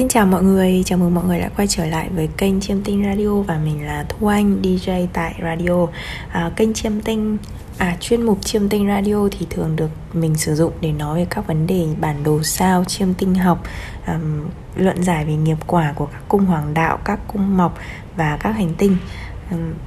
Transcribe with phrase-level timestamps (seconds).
[0.00, 2.82] Xin chào mọi người, chào mừng mọi người đã quay trở lại với kênh Chiêm
[2.82, 5.86] Tinh Radio và mình là Thu Anh, DJ tại radio.
[6.32, 7.38] À, kênh Chiêm Tinh,
[7.78, 11.26] à chuyên mục Chiêm Tinh Radio thì thường được mình sử dụng để nói về
[11.30, 13.62] các vấn đề bản đồ sao, chiêm tinh học,
[14.06, 17.78] um, luận giải về nghiệp quả của các cung hoàng đạo, các cung mọc
[18.16, 18.96] và các hành tinh.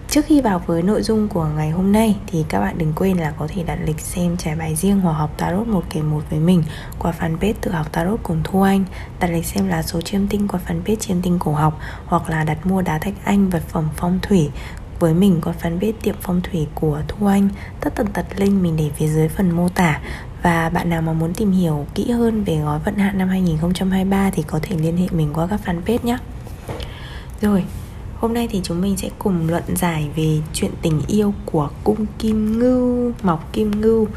[0.10, 3.18] Trước khi vào với nội dung của ngày hôm nay thì các bạn đừng quên
[3.18, 6.22] là có thể đặt lịch xem trải bài riêng hoặc học tarot một kèm một
[6.30, 6.64] với mình
[7.00, 8.86] qua fanpage tự học tarot cùng Thu Anh.
[9.20, 12.44] Đặt lịch xem lá số chiêm tinh qua fanpage chiêm tinh cổ học hoặc là
[12.44, 14.50] đặt mua đá thạch anh vật phẩm phong thủy
[15.00, 17.50] với mình qua fanpage tiệm phong thủy của Thu Anh.
[17.82, 20.00] Tất tần tật link mình để phía dưới phần mô tả.
[20.44, 24.30] Và bạn nào mà muốn tìm hiểu kỹ hơn về gói vận hạn năm 2023
[24.30, 26.18] thì có thể liên hệ mình qua các fanpage nhé.
[27.42, 27.66] Rồi
[28.24, 32.06] Hôm nay thì chúng mình sẽ cùng luận giải về chuyện tình yêu của cung
[32.20, 34.08] Kim Ngưu, Mọc Kim Ngưu.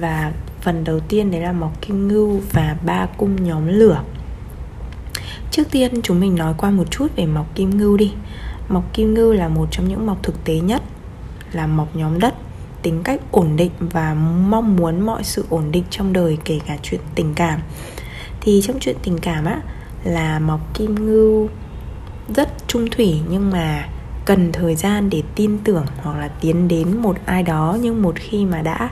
[0.00, 4.02] Và phần đầu tiên đấy là Mọc Kim Ngưu và ba cung nhóm lửa.
[5.50, 8.12] Trước tiên chúng mình nói qua một chút về Mọc Kim Ngưu đi.
[8.68, 10.82] Mọc Kim Ngưu là một trong những mọc thực tế nhất
[11.52, 12.34] Là mọc nhóm đất
[12.82, 14.14] Tính cách ổn định và
[14.48, 17.60] mong muốn mọi sự ổn định trong đời kể cả chuyện tình cảm.
[18.40, 19.60] Thì trong chuyện tình cảm á
[20.04, 21.48] là Mọc Kim Ngưu
[22.34, 23.88] rất trung thủy nhưng mà
[24.24, 27.78] cần thời gian để tin tưởng hoặc là tiến đến một ai đó.
[27.80, 28.90] Nhưng một khi mà đã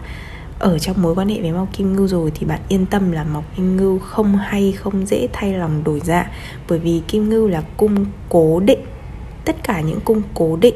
[0.58, 3.24] ở trong mối quan hệ với Mộc Kim Ngưu rồi thì bạn yên tâm là
[3.24, 6.30] Mộc Kim Ngưu không hay không dễ thay lòng đổi dạ.
[6.68, 8.80] Bởi vì Kim Ngưu là cung cố định.
[9.44, 10.74] Tất cả những cung cố định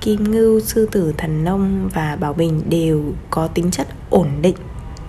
[0.00, 4.56] Kim Ngưu, Sư Tử, Thần Nông và Bảo Bình đều có tính chất ổn định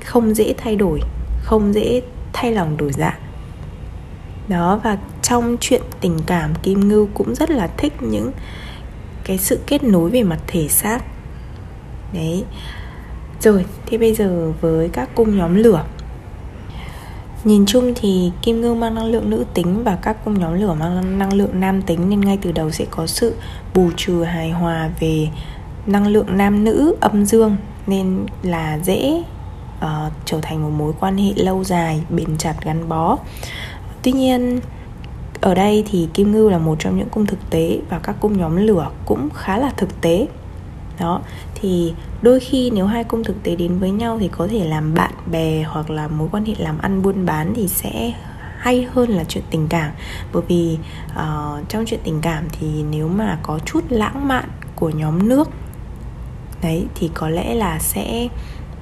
[0.05, 1.02] không dễ thay đổi
[1.44, 2.02] không dễ
[2.33, 3.20] thay lòng đổi dạ
[4.50, 8.31] đó và trong chuyện tình cảm Kim Ngưu cũng rất là thích những
[9.23, 11.00] cái sự kết nối về mặt thể xác.
[12.14, 12.44] Đấy.
[13.42, 15.86] Rồi thì bây giờ với các cung nhóm lửa.
[17.44, 20.73] Nhìn chung thì Kim Ngưu mang năng lượng nữ tính và các cung nhóm lửa
[20.73, 23.36] mang năng lượng nam tính nên ngay từ đầu sẽ có sự
[23.73, 25.27] bù trừ hài hòa về
[25.86, 29.23] năng lượng nam nữ âm dương nên là dễ
[29.77, 33.17] uh, trở thành một mối quan hệ lâu dài bền chặt gắn bó.
[34.04, 34.60] Tuy nhiên
[35.42, 38.37] ở đây thì kim ngưu là một trong những cung thực tế và các cung
[38.37, 40.27] nhóm lửa cũng khá là thực tế.
[40.99, 41.21] Đó
[41.55, 44.93] thì đôi khi nếu hai cung thực tế đến với nhau thì có thể làm
[44.93, 48.14] bạn bè hoặc là mối quan hệ làm ăn buôn bán thì sẽ
[48.58, 49.92] hay hơn là chuyện tình cảm.
[50.33, 50.77] Bởi vì
[51.11, 55.49] uh, trong chuyện tình cảm thì nếu mà có chút lãng mạn của nhóm nước
[56.61, 58.27] đấy thì có lẽ là sẽ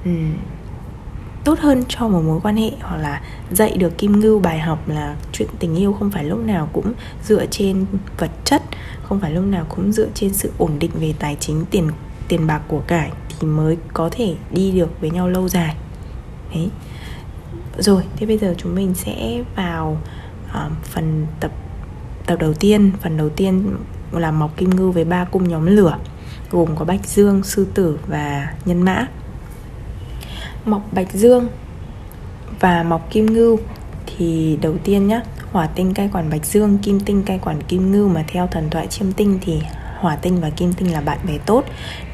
[0.04, 0.32] um,
[1.48, 4.88] tốt hơn cho một mối quan hệ hoặc là dạy được kim ngưu bài học
[4.88, 6.92] là chuyện tình yêu không phải lúc nào cũng
[7.24, 7.86] dựa trên
[8.18, 8.62] vật chất
[9.02, 11.88] không phải lúc nào cũng dựa trên sự ổn định về tài chính tiền
[12.28, 15.76] tiền bạc của cải thì mới có thể đi được với nhau lâu dài.
[16.54, 16.70] Đấy.
[17.78, 20.00] Rồi thế bây giờ chúng mình sẽ vào
[20.46, 21.50] uh, phần tập
[22.26, 22.92] tập đầu tiên.
[23.02, 23.76] Phần đầu tiên
[24.12, 25.98] là mọc kim ngưu với ba cung nhóm lửa
[26.50, 29.06] gồm có bạch dương sư tử và nhân mã
[30.64, 31.48] mọc bạch dương
[32.60, 33.58] và mọc kim ngưu
[34.06, 35.20] thì đầu tiên nhá
[35.52, 38.70] hỏa tinh cai quản bạch dương kim tinh cai quản kim ngưu mà theo thần
[38.70, 39.60] thoại chiêm tinh thì
[39.98, 41.64] hỏa tinh và kim tinh là bạn bè tốt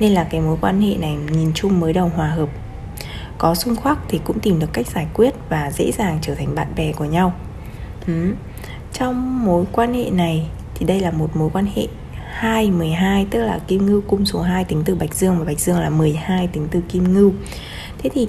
[0.01, 2.49] nên là cái mối quan hệ này nhìn chung mới đầu hòa hợp
[3.39, 6.55] có xung khắc thì cũng tìm được cách giải quyết và dễ dàng trở thành
[6.55, 7.33] bạn bè của nhau
[8.07, 8.35] ừ.
[8.93, 11.87] trong mối quan hệ này thì đây là một mối quan hệ
[12.35, 15.61] 2, 12 tức là kim ngưu cung số 2 tính từ Bạch Dương và Bạch
[15.61, 17.33] Dương là 12 tính từ kim ngưu
[17.99, 18.29] Thế thì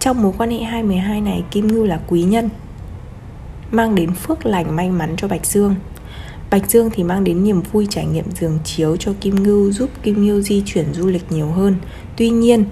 [0.00, 2.48] trong mối quan hệ 212 này Kim Ngưu là quý nhân
[3.70, 5.74] Mang đến phước lành may mắn cho Bạch Dương
[6.50, 9.90] Bạch Dương thì mang đến niềm vui trải nghiệm giường chiếu cho Kim Ngưu giúp
[10.02, 11.76] Kim Ngưu di chuyển du lịch nhiều hơn.
[12.16, 12.64] Tuy nhiên,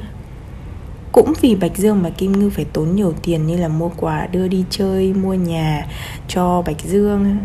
[1.12, 4.26] cũng vì Bạch Dương mà Kim Ngưu phải tốn nhiều tiền như là mua quà
[4.26, 5.86] đưa đi chơi, mua nhà
[6.28, 7.36] cho Bạch Dương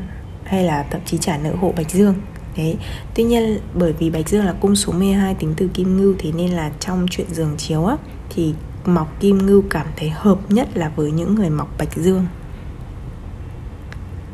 [0.43, 2.15] hay là thậm chí trả nợ hộ Bạch Dương.
[2.57, 2.75] Đấy.
[3.15, 6.31] Tuy nhiên bởi vì Bạch Dương là cung số 12 tính từ Kim Ngưu thế
[6.31, 7.97] nên là trong chuyện giường chiếu á
[8.29, 8.53] thì
[8.85, 12.25] mọc kim ngưu cảm thấy hợp nhất là với những người mọc bạch dương.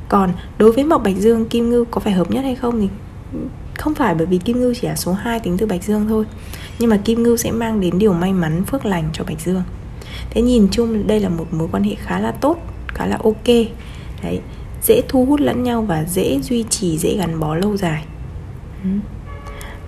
[0.10, 2.90] Còn đối với mọc bạch dương, kim ngưu có phải hợp nhất hay không thì
[3.78, 6.26] không phải, bởi vì kim ngưu chỉ là số 2 tính từ bạch dương thôi.
[6.80, 9.64] Nhưng mà kim ngưu sẽ mang đến điều may mắn, phước lành cho bạch dương.
[10.30, 12.58] Thế nhìn chung, đây là một mối quan hệ khá là tốt,
[12.88, 13.48] khá là ok.
[14.24, 14.40] Đấy,
[14.84, 18.06] dễ thu hút lẫn nhau và dễ duy trì, dễ gắn bó lâu dài.
[18.84, 18.90] Ừ.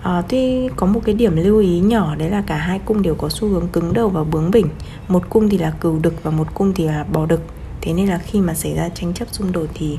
[0.02, 3.02] Ờ, à, tuy có một cái điểm lưu ý nhỏ đấy là cả hai cung
[3.02, 4.66] đều có xu hướng cứng đầu và bướng bỉnh.
[5.08, 7.40] Một cung thì là cừu đực và một cung thì là bò đực.
[7.80, 9.98] Thế nên là khi mà xảy ra tranh chấp xung đột thì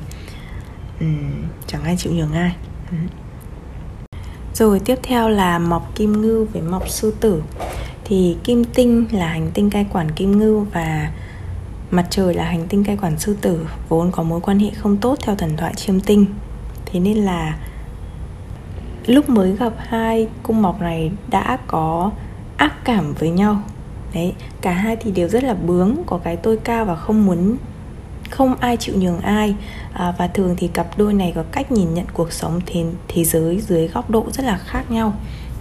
[0.99, 1.17] um,
[1.67, 2.55] chẳng ai chịu nhường ai.
[4.53, 7.43] Rồi tiếp theo là mọc kim ngưu với mọc sư tử.
[8.03, 11.11] Thì kim tinh là hành tinh cai quản kim ngưu và
[11.91, 14.97] mặt trời là hành tinh cai quản sư tử vốn có mối quan hệ không
[14.97, 16.25] tốt theo thần thoại chiêm tinh.
[16.85, 17.57] Thế nên là
[19.09, 22.11] lúc mới gặp hai cung mọc này đã có
[22.57, 23.61] ác cảm với nhau.
[24.13, 27.57] Đấy cả hai thì đều rất là bướng có cái tôi cao và không muốn
[28.29, 29.55] không ai chịu nhường ai.
[29.93, 33.23] À, và thường thì cặp đôi này có cách nhìn nhận cuộc sống thế, thế
[33.23, 35.13] giới dưới góc độ rất là khác nhau.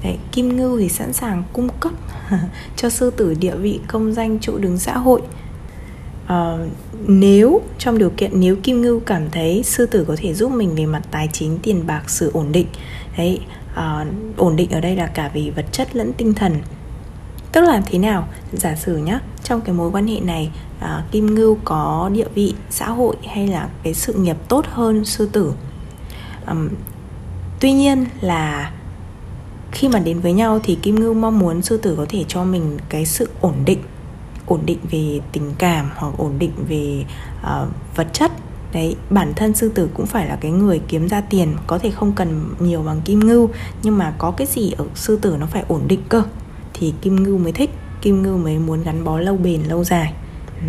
[0.05, 1.93] Đấy, Kim Ngưu thì sẵn sàng cung cấp
[2.77, 5.23] cho sư tử địa vị công danh chỗ đứng xã hội
[6.33, 6.69] uh,
[7.07, 10.75] nếu trong điều kiện nếu Kim Ngưu cảm thấy sư tử có thể giúp mình
[10.75, 12.67] về mặt tài chính tiền bạc sự ổn định
[13.17, 13.41] đấy
[13.73, 16.53] uh, ổn định ở đây là cả về vật chất lẫn tinh thần.
[17.53, 18.29] Tức là thế nào?
[18.53, 22.55] Giả sử nhá trong cái mối quan hệ này à, kim ngưu có địa vị
[22.71, 25.53] xã hội hay là cái sự nghiệp tốt hơn sư tử?
[26.47, 26.69] Um,
[27.61, 28.73] tuy nhiên là
[29.73, 32.45] khi mà đến với nhau thì kim ngưu mong muốn sư tử có thể cho
[32.45, 33.79] mình cái sự ổn định
[34.49, 37.05] ổn định về tình cảm hoặc ổn định về
[37.41, 38.33] uh, vật chất.
[38.73, 41.91] Đấy bản thân sư tử cũng phải là cái người kiếm ra tiền có thể
[41.91, 43.49] không cần nhiều bằng kim ngưu
[43.83, 46.23] nhưng mà có cái gì ở sư tử nó phải ổn định cơ
[46.75, 47.71] thì kim ngưu mới thích
[48.03, 50.13] kim ngưu mới muốn gắn bó lâu bền lâu dài.
[50.61, 50.67] Ừ.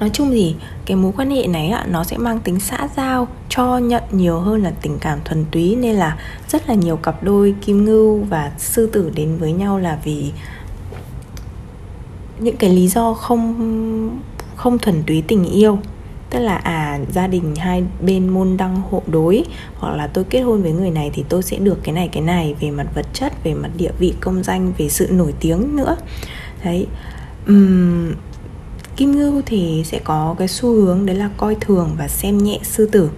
[0.00, 0.54] Nói chung thì
[0.86, 4.40] cái mối quan hệ này ạ nó sẽ mang tính xã giao cho nhận nhiều
[4.40, 6.18] hơn là tình cảm thuần túy nên là
[6.48, 10.32] rất là nhiều cặp đôi kim ngưu và sư tử đến với nhau là vì
[12.40, 14.20] những cái lý do không
[14.56, 15.78] không thuần túy tình yêu.
[16.30, 19.44] Tức là à gia đình hai bên môn đăng hộ đối
[19.74, 22.22] hoặc là tôi kết hôn với người này thì tôi sẽ được cái này cái
[22.22, 25.76] này về mặt vật chất về mặt địa vị công danh về sự nổi tiếng
[25.76, 25.96] nữa.
[26.64, 26.86] Đấy.
[27.52, 28.12] Uhm,
[28.96, 32.58] kim ngưu thì sẽ có cái xu hướng đấy là coi thường và xem nhẹ
[32.62, 33.10] sư tử.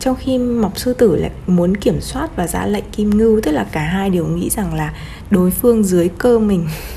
[0.00, 3.52] Trong khi mọc sư tử lại muốn kiểm soát và ra lệnh kim ngưu tức
[3.52, 4.94] là cả hai đều nghĩ rằng là
[5.30, 6.68] đối phương dưới cơ mình.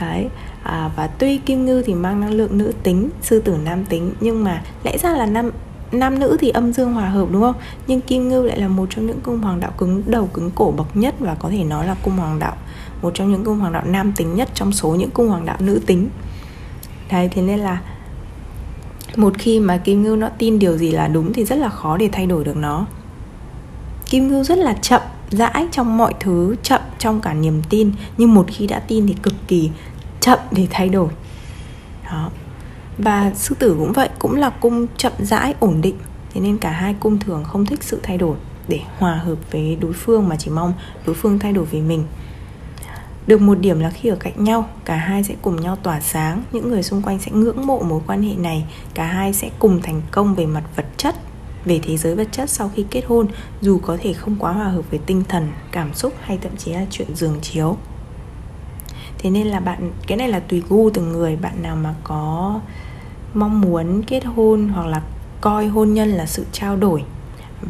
[0.00, 0.28] đấy.
[0.62, 4.12] À, và tuy kim ngư thì mang năng lượng nữ tính sư tử nam tính
[4.20, 5.50] nhưng mà lẽ ra là nam
[5.92, 7.54] nam nữ thì âm dương hòa hợp đúng không?
[7.86, 10.74] Nhưng kim ngưu lại là một trong những cung hoàng đạo cứng đầu cứng cổ
[10.76, 12.56] bậc nhất và có thể nói là cung hoàng đạo
[13.02, 15.56] một trong những cung hoàng đạo nam tính nhất trong số những cung hoàng đạo
[15.60, 16.08] nữ tính.
[17.10, 17.80] Đấy thế nên là
[19.16, 21.96] một khi mà kim ngưu nó tin điều gì là đúng thì rất là khó
[21.96, 22.86] để thay đổi được nó.
[24.06, 28.34] Kim ngưu rất là chậm dãi trong mọi thứ chậm trong cả niềm tin nhưng
[28.34, 29.70] một khi đã tin thì cực kỳ
[30.20, 31.08] chậm để thay đổi.
[32.04, 32.30] Đó.
[32.98, 35.96] Và sư tử cũng vậy, cũng là cung chậm rãi, ổn định.
[36.34, 38.36] Thế nên cả hai cung thường không thích sự thay đổi
[38.68, 40.72] để hòa hợp với đối phương mà chỉ mong
[41.06, 42.04] đối phương thay đổi về mình.
[43.26, 46.42] Được một điểm là khi ở cạnh nhau, cả hai sẽ cùng nhau tỏa sáng.
[46.52, 48.64] Những người xung quanh sẽ ngưỡng mộ mối quan hệ này.
[48.94, 51.14] Cả hai sẽ cùng thành công về mặt vật chất,
[51.64, 53.26] về thế giới vật chất sau khi kết hôn,
[53.60, 56.72] dù có thể không quá hòa hợp với tinh thần, cảm xúc hay thậm chí
[56.72, 57.76] là chuyện giường chiếu
[59.22, 61.36] thế nên là bạn, cái này là tùy gu từng người.
[61.36, 62.60] Bạn nào mà có
[63.34, 65.02] mong muốn kết hôn hoặc là
[65.40, 67.04] coi hôn nhân là sự trao đổi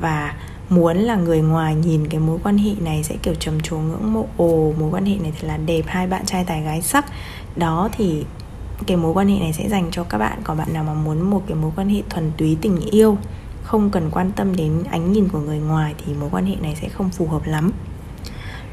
[0.01, 0.35] và
[0.69, 4.13] muốn là người ngoài nhìn cái mối quan hệ này sẽ kiểu trầm trồ, ngưỡng
[4.13, 7.07] mộ, ồ, mối quan hệ này thật là đẹp, hai bạn trai tài gái sắc,
[7.57, 8.25] đó thì
[8.87, 10.39] cái mối quan hệ này sẽ dành cho các bạn.
[10.45, 13.19] Còn bạn nào mà muốn một cái mối quan hệ thuần túy tình yêu,
[13.63, 16.77] không cần quan tâm đến ánh nhìn của người ngoài thì mối quan hệ này
[16.81, 17.73] sẽ không phù hợp lắm.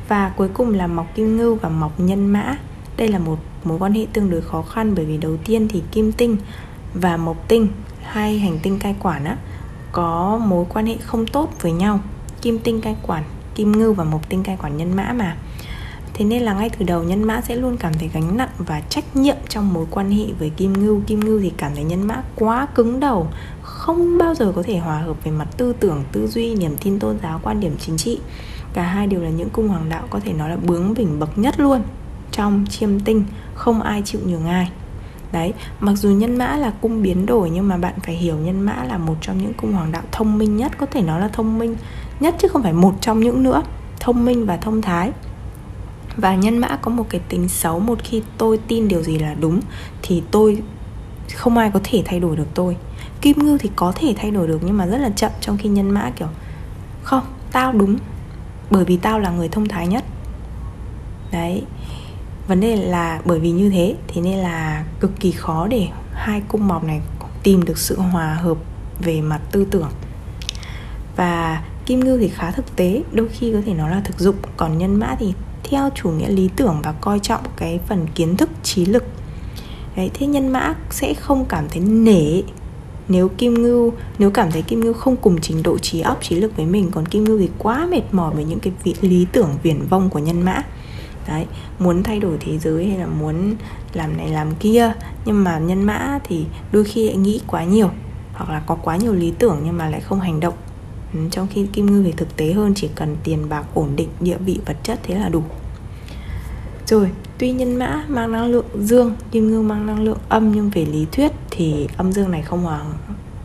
[0.08, 2.58] Và cuối cùng là mọc kim ngưu và mọc nhân mã
[2.98, 5.84] đây là một mối quan hệ tương đối khó khăn bởi vì đầu tiên thì
[5.92, 6.38] kim tinh
[6.94, 7.68] và mộc tinh,
[8.04, 9.38] hai hành tinh cai quản á,
[9.92, 12.00] có mối quan hệ không tốt với nhau.
[12.42, 13.24] Kim tinh cai quản,
[13.56, 15.38] kim ngưu và mộc tinh cai quản nhân mã mà.
[16.14, 18.82] Thế nên là ngay từ đầu nhân mã sẽ luôn cảm thấy gánh nặng và
[18.90, 22.08] trách nhiệm trong mối quan hệ với kim ngưu kim ngưu thì cảm thấy nhân
[22.08, 23.28] mã quá cứng đầu,
[23.62, 27.00] không bao giờ có thể hòa hợp về mặt tư tưởng, tư duy, niềm tin
[27.00, 28.20] tôn giáo, quan điểm chính trị.
[28.74, 31.38] Cả hai đều là những cung hoàng đạo có thể nói là bướng bỉnh bậc
[31.38, 31.82] nhất luôn
[32.38, 34.72] trong chiêm tinh, không ai chịu nhường ai.
[35.32, 38.62] Đấy, mặc dù nhân mã là cung biến đổi, nhưng mà bạn phải hiểu nhân
[38.62, 41.28] mã là một trong những cung hoàng đạo thông minh nhất, có thể nói là
[41.28, 41.76] thông minh
[42.20, 43.64] nhất chứ không phải một trong những nữa,
[44.00, 45.12] thông minh và thông thái.
[46.18, 49.34] Và nhân mã có một cái tính xấu, một khi tôi tin điều gì là
[49.34, 49.60] đúng,
[50.02, 50.62] thì tôi
[51.36, 52.78] không ai có thể thay đổi được tôi.
[53.22, 55.70] Kim ngưu thì có thể thay đổi được, nhưng mà rất là chậm trong khi
[55.70, 56.28] nhân mã kiểu,
[57.04, 57.98] không, tao đúng,
[58.72, 60.04] bởi vì tao là người thông thái nhất.
[61.32, 61.64] Đấy
[62.48, 66.42] vấn đề là bởi vì như thế thế nên là cực kỳ khó để hai
[66.48, 67.02] cung mọc này
[67.44, 68.58] tìm được sự hòa hợp
[69.00, 69.90] về mặt tư tưởng.
[71.16, 74.36] Và kim ngưu thì khá thực tế, đôi khi có thể nó là thực dụng.
[74.58, 78.38] Còn nhân mã thì theo chủ nghĩa lý tưởng và coi trọng cái phần kiến
[78.38, 79.04] thức, trí lực.
[79.96, 82.42] Đấy, thế nhân mã sẽ không cảm thấy nể
[83.10, 86.36] nếu kim ngưu nếu cảm thấy kim ngưu không cùng trình độ trí óc, trí
[86.36, 86.92] lực với mình.
[86.92, 90.10] Còn kim ngưu thì quá mệt mỏi với những cái vị lý tưởng viển vông
[90.10, 90.64] của nhân mã
[91.28, 91.46] đấy,
[91.80, 93.56] muốn thay đổi thế giới hay là muốn
[93.94, 94.92] làm này làm kia,
[95.26, 97.90] nhưng mà nhân mã thì đôi khi lại nghĩ quá nhiều,
[98.34, 100.54] hoặc là có quá nhiều lý tưởng nhưng mà lại không hành động.
[101.14, 104.10] Ừ, trong khi kim ngư thì thực tế hơn, chỉ cần tiền bạc ổn định,
[104.20, 105.44] địa vị, vật chất thế là đủ.
[106.86, 110.70] Rồi, tuy nhân mã mang năng lượng dương, kim ngư mang năng lượng âm, nhưng
[110.70, 112.82] về lý thuyết thì âm dương này không hòa,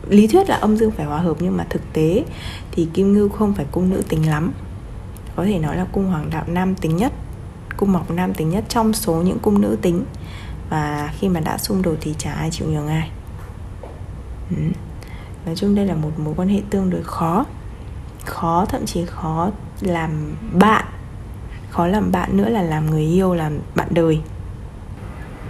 [0.09, 2.23] lý thuyết là âm dương phải hòa hợp nhưng mà thực tế
[2.71, 4.53] thì kim ngư không phải cung nữ tính lắm.
[5.35, 7.13] Có thể nói là cung hoàng đạo nam tính nhất
[7.77, 10.05] cung mộc nam tính nhất trong số những cung nữ tính.
[10.69, 13.09] Và khi mà đã xung đột thì chả ai chịu nhường ai.
[14.49, 14.55] Ừ.
[15.45, 17.45] nói chung đây là một mối quan hệ tương đối khó.
[18.25, 19.49] Khó, thậm chí khó
[19.81, 20.85] làm bạn.
[21.69, 24.21] Khó làm bạn nữa là làm người yêu, làm bạn đời.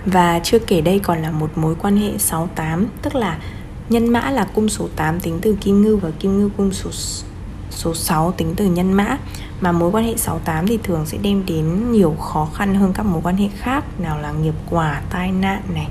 [0.05, 3.37] Và chưa kể đây còn là một mối quan hệ 68 Tức là
[3.89, 6.89] nhân mã là cung số 8 tính từ kim ngưu và kim ngưu cung số
[7.69, 9.17] số 6 tính từ nhân mã
[9.63, 13.05] mà mối quan hệ 68 thì thường sẽ đem đến nhiều khó khăn hơn các
[13.05, 15.87] mối quan hệ khác nào là nghiệp quả tai nạn này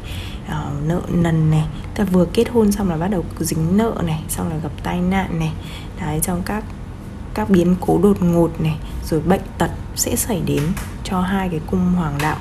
[0.47, 1.65] uh, nợ nần này.
[1.95, 5.01] Ta vừa kết hôn xong là bắt đầu dính nợ này xong là gặp tai
[5.01, 5.53] nạn này.
[6.01, 6.65] Đấy trong các
[7.35, 10.63] các biến cố đột ngột này rồi bệnh tật sẽ xảy đến
[11.05, 12.37] cho hai cái cung hoàng đạo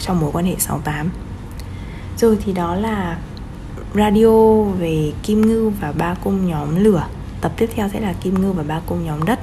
[0.00, 1.10] trong mối quan hệ 68
[2.16, 3.18] rồi thì đó là
[3.94, 7.06] radio về kim ngưu và ba cung nhóm lửa.
[7.40, 9.38] Tập tiếp theo sẽ là kim ngưu và ba cung nhóm đất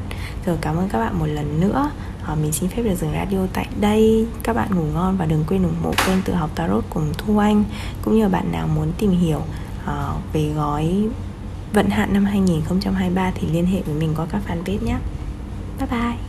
[0.50, 1.92] rồi cảm ơn các bạn một lần nữa.
[2.24, 4.28] À, mình xin phép được dừng radio tại đây.
[4.44, 7.38] Các bạn ngủ ngon và đừng quên ủng hộ kênh tự học tarot cùng thu
[7.38, 7.64] anh
[8.02, 9.42] cũng như bạn nào muốn tìm hiểu
[9.86, 11.08] à, về gói
[11.74, 14.98] vận hạn năm 2023 thì liên hệ với mình qua các fanpage nhé.
[15.80, 16.29] Bye bye.